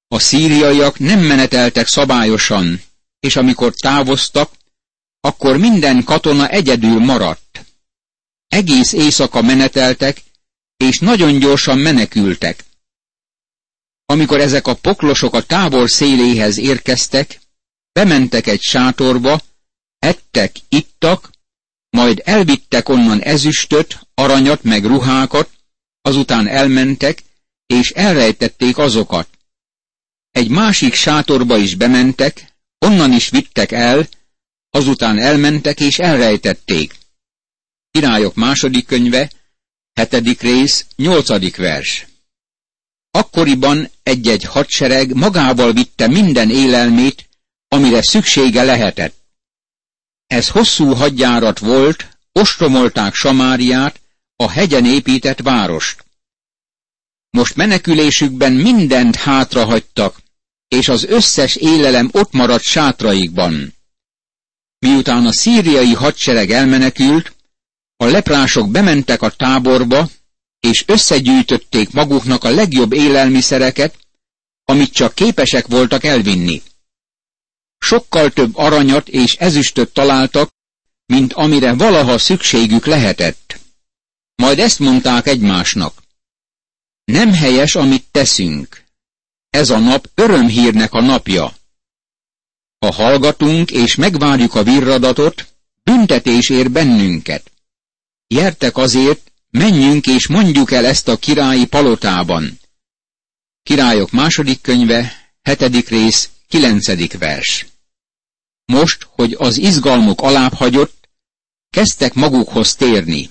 A 0.09 0.19
szíriaiak 0.19 0.99
nem 0.99 1.21
meneteltek 1.21 1.87
szabályosan, 1.87 2.83
és 3.21 3.37
amikor 3.37 3.75
távoztak, 3.75 4.53
akkor 5.21 5.57
minden 5.57 6.05
katona 6.05 6.49
egyedül 6.49 6.99
maradt. 6.99 7.65
Egész 8.49 8.93
éjszaka 8.93 9.43
meneteltek, 9.43 10.23
és 10.77 10.99
nagyon 10.99 11.39
gyorsan 11.39 11.79
menekültek. 11.79 12.65
Amikor 14.07 14.41
ezek 14.41 14.67
a 14.67 14.75
poklosok 14.75 15.35
a 15.35 15.43
tábor 15.43 15.91
széléhez 15.91 16.59
érkeztek, 16.59 17.41
bementek 17.93 18.47
egy 18.47 18.61
sátorba, 18.61 19.41
ettek, 19.99 20.57
ittak, 20.69 21.31
majd 21.91 22.23
elvittek 22.25 22.89
onnan 22.89 23.21
ezüstöt, 23.21 24.01
aranyat 24.15 24.63
meg 24.63 24.85
ruhákat, 24.85 25.51
azután 26.03 26.47
elmentek, 26.47 27.23
és 27.67 27.91
elrejtették 27.91 28.79
azokat. 28.79 29.29
Egy 30.31 30.49
másik 30.49 30.95
sátorba 30.95 31.57
is 31.57 31.75
bementek, 31.75 32.53
onnan 32.79 33.13
is 33.13 33.29
vittek 33.29 33.73
el, 33.73 34.09
azután 34.71 35.19
elmentek 35.19 35.81
és 35.81 35.99
elrejtették. 35.99 36.95
Királyok 37.91 38.35
második 38.35 38.87
könyve, 38.87 39.31
hetedik 39.93 40.41
rész, 40.41 40.87
nyolcadik 40.97 41.57
vers. 41.57 42.07
Akkoriban 43.11 43.91
egy-egy 44.03 44.45
hadsereg 44.45 45.15
magával 45.15 45.73
vitte 45.73 46.07
minden 46.07 46.51
élelmét, 46.51 47.29
amire 47.69 48.03
szüksége 48.03 48.63
lehetett. 48.63 49.20
Ez 50.31 50.49
hosszú 50.49 50.93
hadjárat 50.93 51.59
volt, 51.59 52.09
ostromolták 52.33 53.15
Samáriát, 53.15 54.01
a 54.37 54.51
hegyen 54.51 54.85
épített 54.85 55.41
várost. 55.41 56.05
Most 57.31 57.57
menekülésükben 57.57 58.53
mindent 58.53 59.17
hátrahagytak, 59.17 60.21
és 60.69 60.89
az 60.89 61.05
összes 61.05 61.57
élelem 61.57 62.09
ott 62.13 62.33
maradt 62.33 62.63
sátraikban. 62.63 63.75
Miután 64.79 65.27
a 65.27 65.33
szíriai 65.33 65.93
hadsereg 65.93 66.51
elmenekült, 66.51 67.37
a 67.97 68.05
leprások 68.05 68.71
bementek 68.71 69.23
a 69.23 69.31
táborba, 69.31 70.11
és 70.61 70.85
összegyűjtötték 70.87 71.91
maguknak 71.91 72.45
a 72.45 72.51
legjobb 72.51 72.93
élelmiszereket, 72.93 73.99
amit 74.65 74.93
csak 74.93 75.15
képesek 75.15 75.67
voltak 75.67 76.05
elvinni. 76.05 76.63
Sokkal 77.81 78.31
több 78.31 78.57
aranyat 78.57 79.09
és 79.09 79.35
ezüstöt 79.35 79.93
találtak, 79.93 80.51
mint 81.07 81.33
amire 81.33 81.73
valaha 81.73 82.19
szükségük 82.19 82.87
lehetett. 82.87 83.61
Majd 84.35 84.59
ezt 84.59 84.79
mondták 84.79 85.27
egymásnak. 85.27 86.03
Nem 87.05 87.33
helyes, 87.33 87.75
amit 87.75 88.05
teszünk. 88.11 88.85
Ez 89.51 89.71
a 89.71 89.79
nap 89.79 90.11
örömhírnek 90.15 90.93
a 90.93 91.01
napja. 91.01 91.55
Ha 92.79 92.93
hallgatunk 92.93 93.71
és 93.71 93.95
megvárjuk 93.95 94.55
a 94.55 94.63
virradatot, 94.63 95.47
büntetés 95.83 96.49
ér 96.49 96.71
bennünket. 96.71 97.53
Jertek 98.27 98.77
azért, 98.77 99.33
menjünk 99.51 100.07
és 100.07 100.29
mondjuk 100.29 100.73
el 100.73 100.87
ezt 100.87 101.09
a 101.09 101.17
királyi 101.17 101.67
palotában. 101.67 102.61
Királyok 103.63 104.11
második 104.11 104.61
könyve, 104.61 105.33
hetedik 105.43 105.89
rész, 105.89 106.31
kilencedik 106.51 107.19
vers. 107.19 107.67
Most, 108.65 109.09
hogy 109.11 109.33
az 109.39 109.57
izgalmuk 109.59 110.21
alább 110.21 110.53
hagyott, 110.53 111.09
kezdtek 111.71 112.15
magukhoz 112.15 112.75
térni. 112.75 113.31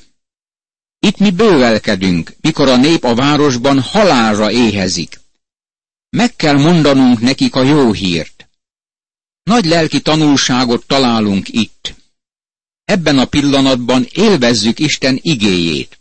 Itt 1.00 1.18
mi 1.18 1.32
bővelkedünk, 1.32 2.34
mikor 2.42 2.68
a 2.68 2.76
nép 2.76 3.04
a 3.04 3.16
városban 3.16 3.82
halálra 3.82 4.52
éhezik. 4.52 5.20
Meg 6.10 6.36
kell 6.36 6.58
mondanunk 6.58 7.20
nekik 7.20 7.56
a 7.56 7.64
jó 7.64 7.92
hírt. 7.92 8.50
Nagy 9.44 9.66
lelki 9.66 10.02
tanulságot 10.02 10.86
találunk 10.88 11.48
itt. 11.50 11.96
Ebben 12.86 13.18
a 13.18 13.26
pillanatban 13.26 14.08
élvezzük 14.12 14.80
Isten 14.80 15.20
igéjét. 15.22 16.00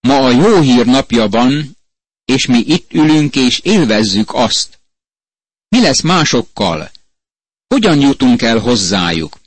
Ma 0.00 0.16
a 0.16 0.30
jó 0.30 0.60
hír 0.60 0.86
napja 0.86 1.28
van, 1.28 1.76
és 2.24 2.46
mi 2.46 2.58
itt 2.58 2.92
ülünk 2.92 3.36
és 3.36 3.58
élvezzük 3.58 4.34
azt. 4.34 4.77
Mi 5.68 5.80
lesz 5.80 6.00
másokkal? 6.00 6.90
Hogyan 7.66 8.00
jutunk 8.00 8.42
el 8.42 8.58
hozzájuk? 8.58 9.40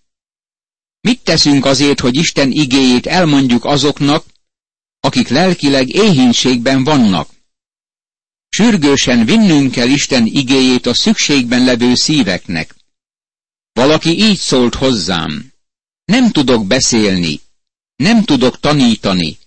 Mit 1.01 1.23
teszünk 1.23 1.65
azért, 1.65 1.99
hogy 1.99 2.15
Isten 2.15 2.51
igéjét 2.51 3.05
elmondjuk 3.05 3.65
azoknak, 3.65 4.25
akik 4.99 5.27
lelkileg 5.27 5.89
éhínségben 5.89 6.83
vannak? 6.83 7.29
Sürgősen 8.49 9.25
vinnünk 9.25 9.71
kell 9.71 9.89
Isten 9.89 10.25
igéjét 10.25 10.85
a 10.85 10.93
szükségben 10.93 11.63
levő 11.63 11.95
szíveknek. 11.95 12.75
Valaki 13.73 14.09
így 14.09 14.37
szólt 14.37 14.75
hozzám. 14.75 15.51
Nem 16.05 16.31
tudok 16.31 16.67
beszélni, 16.67 17.39
nem 17.95 18.23
tudok 18.23 18.59
tanítani, 18.59 19.37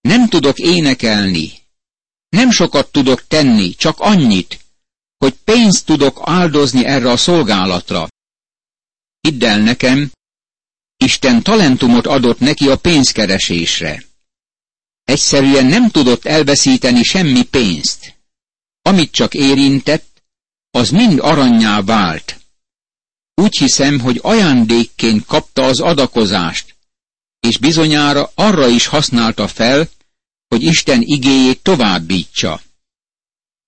nem 0.00 0.28
tudok 0.28 0.58
énekelni, 0.58 1.52
nem 2.28 2.50
sokat 2.50 2.92
tudok 2.92 3.26
tenni, 3.26 3.74
csak 3.74 4.00
annyit, 4.00 4.58
hogy 5.20 5.34
pénzt 5.44 5.86
tudok 5.86 6.20
áldozni 6.24 6.84
erre 6.84 7.10
a 7.10 7.16
szolgálatra. 7.16 8.08
Hidd 9.20 9.44
el 9.44 9.58
nekem, 9.58 10.10
Isten 10.96 11.42
talentumot 11.42 12.06
adott 12.06 12.38
neki 12.38 12.68
a 12.68 12.76
pénzkeresésre. 12.76 14.04
Egyszerűen 15.04 15.66
nem 15.66 15.90
tudott 15.90 16.24
elveszíteni 16.24 17.02
semmi 17.02 17.42
pénzt. 17.42 18.18
Amit 18.82 19.12
csak 19.12 19.34
érintett, 19.34 20.22
az 20.70 20.90
mind 20.90 21.18
aranyá 21.18 21.80
vált. 21.82 22.40
Úgy 23.34 23.56
hiszem, 23.56 24.00
hogy 24.00 24.18
ajándékként 24.22 25.24
kapta 25.24 25.62
az 25.64 25.80
adakozást, 25.80 26.74
és 27.40 27.58
bizonyára 27.58 28.30
arra 28.34 28.68
is 28.68 28.86
használta 28.86 29.48
fel, 29.48 29.88
hogy 30.48 30.62
Isten 30.62 31.00
igéjét 31.02 31.62
továbbítsa. 31.62 32.60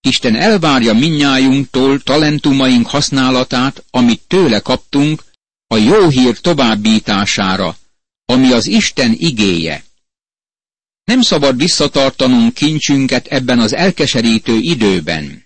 Isten 0.08 0.36
elvárja 0.36 0.92
minnyájunktól 0.92 2.00
talentumaink 2.00 2.86
használatát, 2.86 3.84
amit 3.90 4.20
tőle 4.26 4.60
kaptunk, 4.60 5.24
a 5.66 5.76
jó 5.76 6.08
hír 6.08 6.40
továbbítására, 6.40 7.76
ami 8.24 8.52
az 8.52 8.66
Isten 8.66 9.14
igéje. 9.18 9.84
Nem 11.04 11.20
szabad 11.20 11.56
visszatartanunk 11.56 12.54
kincsünket 12.54 13.26
ebben 13.26 13.58
az 13.58 13.74
elkeserítő 13.74 14.56
időben. 14.56 15.44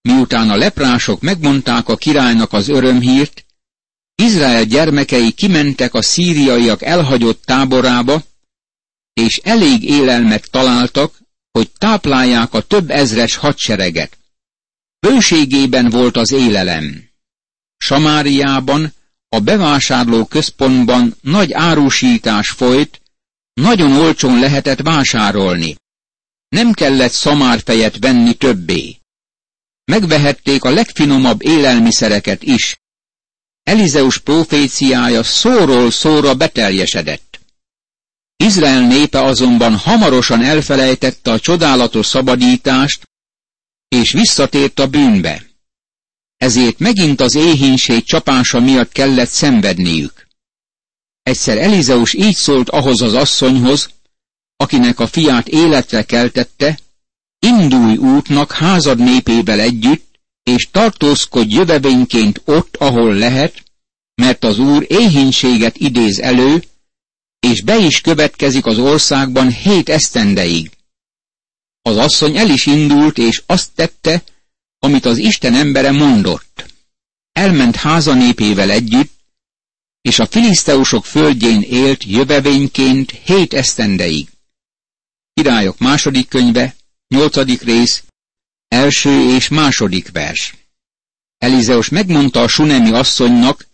Miután 0.00 0.50
a 0.50 0.56
leprások 0.56 1.20
megmondták 1.20 1.88
a 1.88 1.96
királynak 1.96 2.52
az 2.52 2.68
örömhírt, 2.68 3.46
Izrael 4.14 4.64
gyermekei 4.64 5.32
kimentek 5.32 5.94
a 5.94 6.02
szíriaiak 6.02 6.82
elhagyott 6.82 7.44
táborába, 7.44 8.22
és 9.12 9.36
elég 9.36 9.84
élelmet 9.84 10.50
találtak, 10.50 11.18
hogy 11.56 11.70
táplálják 11.78 12.54
a 12.54 12.60
több 12.60 12.90
ezres 12.90 13.36
hadsereget. 13.36 14.18
Bőségében 15.00 15.90
volt 15.90 16.16
az 16.16 16.32
élelem. 16.32 17.08
Samáriában, 17.76 18.92
a 19.28 19.40
bevásárló 19.40 20.24
központban 20.24 21.14
nagy 21.20 21.52
árusítás 21.52 22.48
folyt, 22.48 23.00
nagyon 23.52 23.92
olcsón 23.92 24.38
lehetett 24.38 24.80
vásárolni. 24.80 25.76
Nem 26.48 26.72
kellett 26.72 27.12
szamárfejet 27.12 27.98
venni 27.98 28.34
többé. 28.34 28.96
Megvehették 29.84 30.64
a 30.64 30.70
legfinomabb 30.70 31.42
élelmiszereket 31.42 32.42
is. 32.42 32.80
Elizeus 33.62 34.18
proféciája 34.18 35.22
szóról 35.22 35.90
szóra 35.90 36.34
beteljesedett. 36.34 37.25
Izrael 38.36 38.86
népe 38.86 39.22
azonban 39.22 39.76
hamarosan 39.76 40.42
elfelejtette 40.42 41.32
a 41.32 41.40
csodálatos 41.40 42.06
szabadítást, 42.06 43.08
és 43.88 44.12
visszatért 44.12 44.78
a 44.78 44.86
bűnbe. 44.86 45.46
Ezért 46.36 46.78
megint 46.78 47.20
az 47.20 47.34
éhínség 47.34 48.04
csapása 48.04 48.60
miatt 48.60 48.92
kellett 48.92 49.28
szenvedniük. 49.28 50.26
Egyszer 51.22 51.58
Elizeus 51.58 52.14
így 52.14 52.34
szólt 52.34 52.68
ahhoz 52.68 53.02
az 53.02 53.14
asszonyhoz, 53.14 53.90
akinek 54.56 55.00
a 55.00 55.06
fiát 55.06 55.48
életre 55.48 56.02
keltette, 56.02 56.78
indulj 57.38 57.96
útnak 57.96 58.52
házad 58.52 58.98
népével 58.98 59.60
együtt, 59.60 60.18
és 60.42 60.68
tartózkodj 60.70 61.54
jövevényként 61.54 62.42
ott, 62.44 62.76
ahol 62.76 63.14
lehet, 63.14 63.62
mert 64.14 64.44
az 64.44 64.58
Úr 64.58 64.84
éhínséget 64.88 65.76
idéz 65.76 66.20
elő, 66.20 66.64
és 67.40 67.62
be 67.62 67.76
is 67.76 68.00
következik 68.00 68.66
az 68.66 68.78
országban 68.78 69.50
hét 69.50 69.88
esztendeig. 69.88 70.70
Az 71.82 71.96
asszony 71.96 72.36
el 72.36 72.50
is 72.50 72.66
indult, 72.66 73.18
és 73.18 73.42
azt 73.46 73.70
tette, 73.74 74.22
amit 74.78 75.04
az 75.04 75.18
Isten 75.18 75.54
embere 75.54 75.90
mondott. 75.90 76.74
Elment 77.32 77.76
háza 77.76 78.14
népével 78.14 78.70
együtt, 78.70 79.12
és 80.00 80.18
a 80.18 80.26
filiszteusok 80.26 81.04
földjén 81.04 81.62
élt 81.62 82.04
jövevényként 82.04 83.10
hét 83.10 83.54
esztendeig. 83.54 84.28
Királyok 85.34 85.78
második 85.78 86.28
könyve, 86.28 86.76
nyolcadik 87.08 87.62
rész, 87.62 88.04
első 88.68 89.34
és 89.34 89.48
második 89.48 90.10
vers. 90.10 90.54
Elizeus 91.38 91.88
megmondta 91.88 92.40
a 92.40 92.48
sunemi 92.48 92.90
asszonynak, 92.90 93.66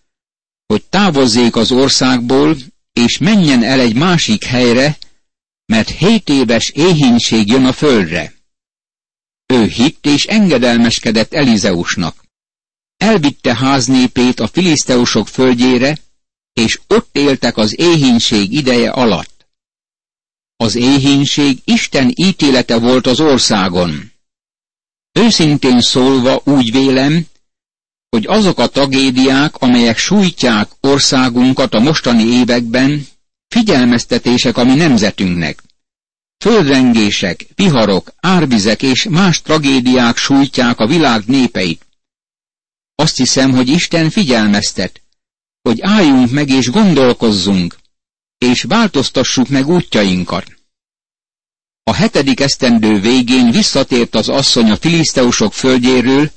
hogy 0.66 0.84
távozzék 0.84 1.56
az 1.56 1.72
országból, 1.72 2.56
és 2.92 3.18
menjen 3.18 3.62
el 3.62 3.80
egy 3.80 3.94
másik 3.94 4.44
helyre, 4.44 4.98
mert 5.66 5.88
hét 5.88 6.28
éves 6.28 6.68
éhínség 6.68 7.46
jön 7.46 7.64
a 7.64 7.72
földre. 7.72 8.34
Ő 9.46 9.66
hitt 9.66 10.06
és 10.06 10.26
engedelmeskedett 10.26 11.32
Elizeusnak. 11.34 12.24
Elvitte 12.96 13.54
háznépét 13.54 14.40
a 14.40 14.46
filiszteusok 14.46 15.28
földjére, 15.28 15.98
és 16.52 16.80
ott 16.86 17.16
éltek 17.16 17.56
az 17.56 17.78
éhínség 17.78 18.52
ideje 18.52 18.90
alatt. 18.90 19.46
Az 20.56 20.74
éhínség 20.74 21.58
Isten 21.64 22.12
ítélete 22.14 22.78
volt 22.78 23.06
az 23.06 23.20
országon. 23.20 24.12
Őszintén 25.12 25.80
szólva 25.80 26.42
úgy 26.44 26.72
vélem, 26.72 27.26
hogy 28.12 28.26
azok 28.26 28.58
a 28.58 28.68
tragédiák, 28.68 29.56
amelyek 29.56 29.98
sújtják 29.98 30.70
országunkat 30.80 31.74
a 31.74 31.80
mostani 31.80 32.22
években, 32.22 33.06
figyelmeztetések 33.48 34.56
a 34.56 34.64
mi 34.64 34.74
nemzetünknek. 34.74 35.62
Földrengések, 36.38 37.46
viharok, 37.54 38.12
árvizek 38.20 38.82
és 38.82 39.06
más 39.10 39.42
tragédiák 39.42 40.16
sújtják 40.16 40.78
a 40.78 40.86
világ 40.86 41.22
népeit. 41.26 41.86
Azt 42.94 43.16
hiszem, 43.16 43.50
hogy 43.50 43.68
Isten 43.68 44.10
figyelmeztet, 44.10 45.02
hogy 45.62 45.80
álljunk 45.80 46.30
meg 46.30 46.48
és 46.48 46.70
gondolkozzunk, 46.70 47.76
és 48.38 48.62
változtassuk 48.62 49.48
meg 49.48 49.68
útjainkat. 49.68 50.46
A 51.82 51.94
hetedik 51.94 52.40
esztendő 52.40 53.00
végén 53.00 53.50
visszatért 53.50 54.14
az 54.14 54.28
asszony 54.28 54.70
a 54.70 54.76
filiszteusok 54.76 55.52
földjéről, 55.52 56.30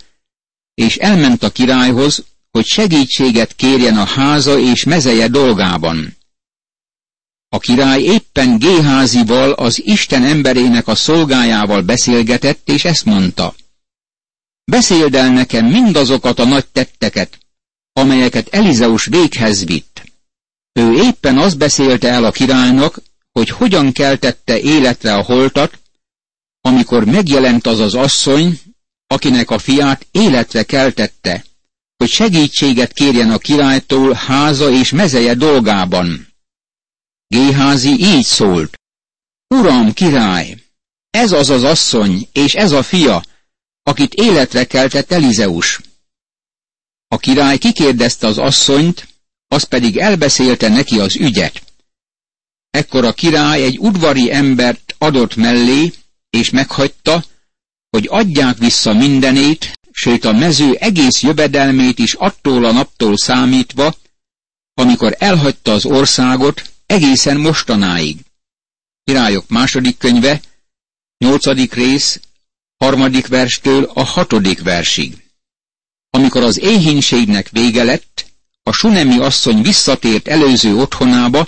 és 0.75 0.97
elment 0.97 1.43
a 1.43 1.49
királyhoz, 1.49 2.23
hogy 2.51 2.65
segítséget 2.65 3.55
kérjen 3.55 3.97
a 3.97 4.05
háza 4.05 4.59
és 4.59 4.83
mezeje 4.83 5.27
dolgában. 5.27 6.17
A 7.49 7.59
király 7.59 8.01
éppen 8.01 8.57
Géházival, 8.57 9.51
az 9.51 9.81
Isten 9.85 10.23
emberének 10.23 10.87
a 10.87 10.95
szolgájával 10.95 11.81
beszélgetett, 11.81 12.69
és 12.69 12.85
ezt 12.85 13.05
mondta. 13.05 13.55
Beszéld 14.63 15.15
el 15.15 15.29
nekem 15.29 15.65
mindazokat 15.65 16.39
a 16.39 16.45
nagy 16.45 16.67
tetteket, 16.67 17.37
amelyeket 17.93 18.47
Elizeus 18.47 19.05
véghez 19.05 19.65
vitt. 19.65 20.03
Ő 20.73 20.93
éppen 20.93 21.37
azt 21.37 21.57
beszélte 21.57 22.09
el 22.09 22.23
a 22.23 22.31
királynak, 22.31 23.01
hogy 23.31 23.49
hogyan 23.49 23.91
keltette 23.91 24.59
életre 24.59 25.15
a 25.15 25.23
holtat, 25.23 25.79
amikor 26.61 27.05
megjelent 27.05 27.67
az 27.67 27.79
az 27.79 27.93
asszony, 27.93 28.59
akinek 29.07 29.49
a 29.49 29.57
fiát 29.57 30.07
életre 30.11 30.63
keltette, 30.63 31.45
hogy 31.97 32.09
segítséget 32.09 32.93
kérjen 32.93 33.31
a 33.31 33.37
királytól 33.37 34.13
háza 34.13 34.71
és 34.71 34.91
mezeje 34.91 35.33
dolgában. 35.33 36.27
Géházi 37.27 37.89
így 37.89 38.25
szólt. 38.25 38.79
Uram, 39.47 39.93
király, 39.93 40.57
ez 41.09 41.31
az 41.31 41.49
az 41.49 41.63
asszony, 41.63 42.29
és 42.31 42.53
ez 42.53 42.71
a 42.71 42.83
fia, 42.83 43.23
akit 43.83 44.13
életre 44.13 44.65
keltett 44.65 45.11
Elizeus. 45.11 45.79
A 47.07 47.17
király 47.17 47.57
kikérdezte 47.57 48.27
az 48.27 48.37
asszonyt, 48.37 49.07
az 49.47 49.63
pedig 49.63 49.97
elbeszélte 49.97 50.69
neki 50.69 50.99
az 50.99 51.15
ügyet. 51.15 51.63
Ekkor 52.69 53.05
a 53.05 53.13
király 53.13 53.63
egy 53.63 53.77
udvari 53.79 54.31
embert 54.31 54.95
adott 54.97 55.35
mellé, 55.35 55.93
és 56.29 56.49
meghagyta, 56.49 57.23
hogy 57.95 58.07
adják 58.09 58.57
vissza 58.57 58.93
mindenét, 58.93 59.79
sőt 59.91 60.25
a 60.25 60.31
mező 60.31 60.73
egész 60.73 61.21
jövedelmét 61.21 61.99
is 61.99 62.13
attól 62.13 62.65
a 62.65 62.71
naptól 62.71 63.17
számítva, 63.17 63.95
amikor 64.73 65.15
elhagyta 65.19 65.71
az 65.71 65.85
országot, 65.85 66.61
egészen 66.85 67.37
mostanáig. 67.37 68.17
Királyok 69.03 69.49
második 69.49 69.97
könyve, 69.97 70.41
nyolcadik 71.17 71.73
rész, 71.73 72.19
harmadik 72.77 73.27
verstől 73.27 73.91
a 73.93 74.03
hatodik 74.03 74.61
versig. 74.61 75.23
Amikor 76.09 76.43
az 76.43 76.59
éhínségnek 76.59 77.49
vége 77.49 77.83
lett, 77.83 78.25
a 78.63 78.71
sunemi 78.71 79.17
asszony 79.19 79.61
visszatért 79.61 80.27
előző 80.27 80.75
otthonába, 80.75 81.47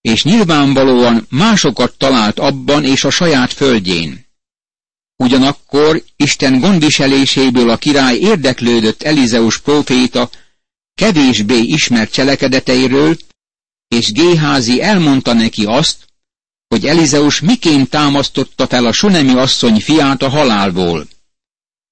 és 0.00 0.24
nyilvánvalóan 0.24 1.26
másokat 1.30 1.94
talált 1.98 2.38
abban 2.38 2.84
és 2.84 3.04
a 3.04 3.10
saját 3.10 3.52
földjén. 3.52 4.25
Ugyanakkor 5.16 6.02
Isten 6.16 6.60
gondviseléséből 6.60 7.70
a 7.70 7.76
király 7.76 8.16
érdeklődött 8.16 9.02
Elizeus 9.02 9.58
próféta 9.58 10.30
kevésbé 10.94 11.58
ismert 11.58 12.12
cselekedeteiről, 12.12 13.16
és 13.88 14.12
Géházi 14.12 14.82
elmondta 14.82 15.32
neki 15.32 15.64
azt, 15.64 16.04
hogy 16.68 16.86
Elizeus 16.86 17.40
miként 17.40 17.90
támasztotta 17.90 18.66
fel 18.66 18.86
a 18.86 18.92
sunemi 18.92 19.34
asszony 19.34 19.80
fiát 19.80 20.22
a 20.22 20.28
halálból. 20.28 21.08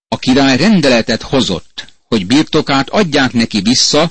A 0.09 0.19
király 0.19 0.57
rendeletet 0.57 1.23
hozott, 1.23 1.93
hogy 2.05 2.27
birtokát 2.27 2.89
adják 2.89 3.33
neki 3.33 3.61
vissza, 3.61 4.11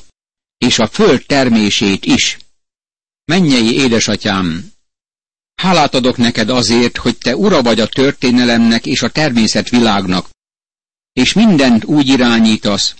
és 0.58 0.80
a 0.80 0.88
föld 0.88 1.26
termését 1.26 2.06
is. 2.06 2.38
Mennyei 3.26 3.76
édesatyám, 3.76 4.73
hálát 5.64 5.94
adok 5.94 6.18
neked 6.18 6.50
azért, 6.50 6.98
hogy 6.98 7.18
te 7.18 7.36
ura 7.36 7.62
vagy 7.62 7.80
a 7.80 7.88
történelemnek 7.88 8.86
és 8.86 9.02
a 9.02 9.10
természetvilágnak, 9.10 10.30
és 11.14 11.34
mindent 11.34 11.84
úgy 11.84 12.08
irányítasz, 12.08 12.96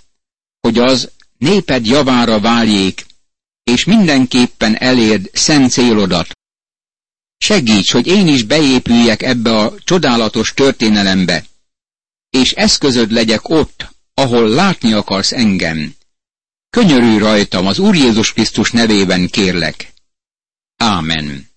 hogy 0.60 0.78
az 0.78 1.10
néped 1.38 1.86
javára 1.86 2.40
váljék, 2.40 3.06
és 3.62 3.84
mindenképpen 3.84 4.76
elérd 4.76 5.30
szent 5.32 5.70
célodat. 5.70 6.28
Segíts, 7.36 7.92
hogy 7.92 8.06
én 8.06 8.28
is 8.28 8.42
beépüljek 8.42 9.22
ebbe 9.22 9.56
a 9.56 9.74
csodálatos 9.84 10.54
történelembe, 10.54 11.44
és 12.30 12.52
eszközöd 12.52 13.10
legyek 13.10 13.48
ott, 13.48 13.94
ahol 14.14 14.48
látni 14.48 14.92
akarsz 14.92 15.32
engem. 15.32 15.94
Könyörülj 16.70 17.18
rajtam, 17.18 17.66
az 17.66 17.78
Úr 17.78 17.94
Jézus 17.94 18.32
Krisztus 18.32 18.70
nevében 18.70 19.28
kérlek. 19.28 19.92
Ámen. 20.76 21.52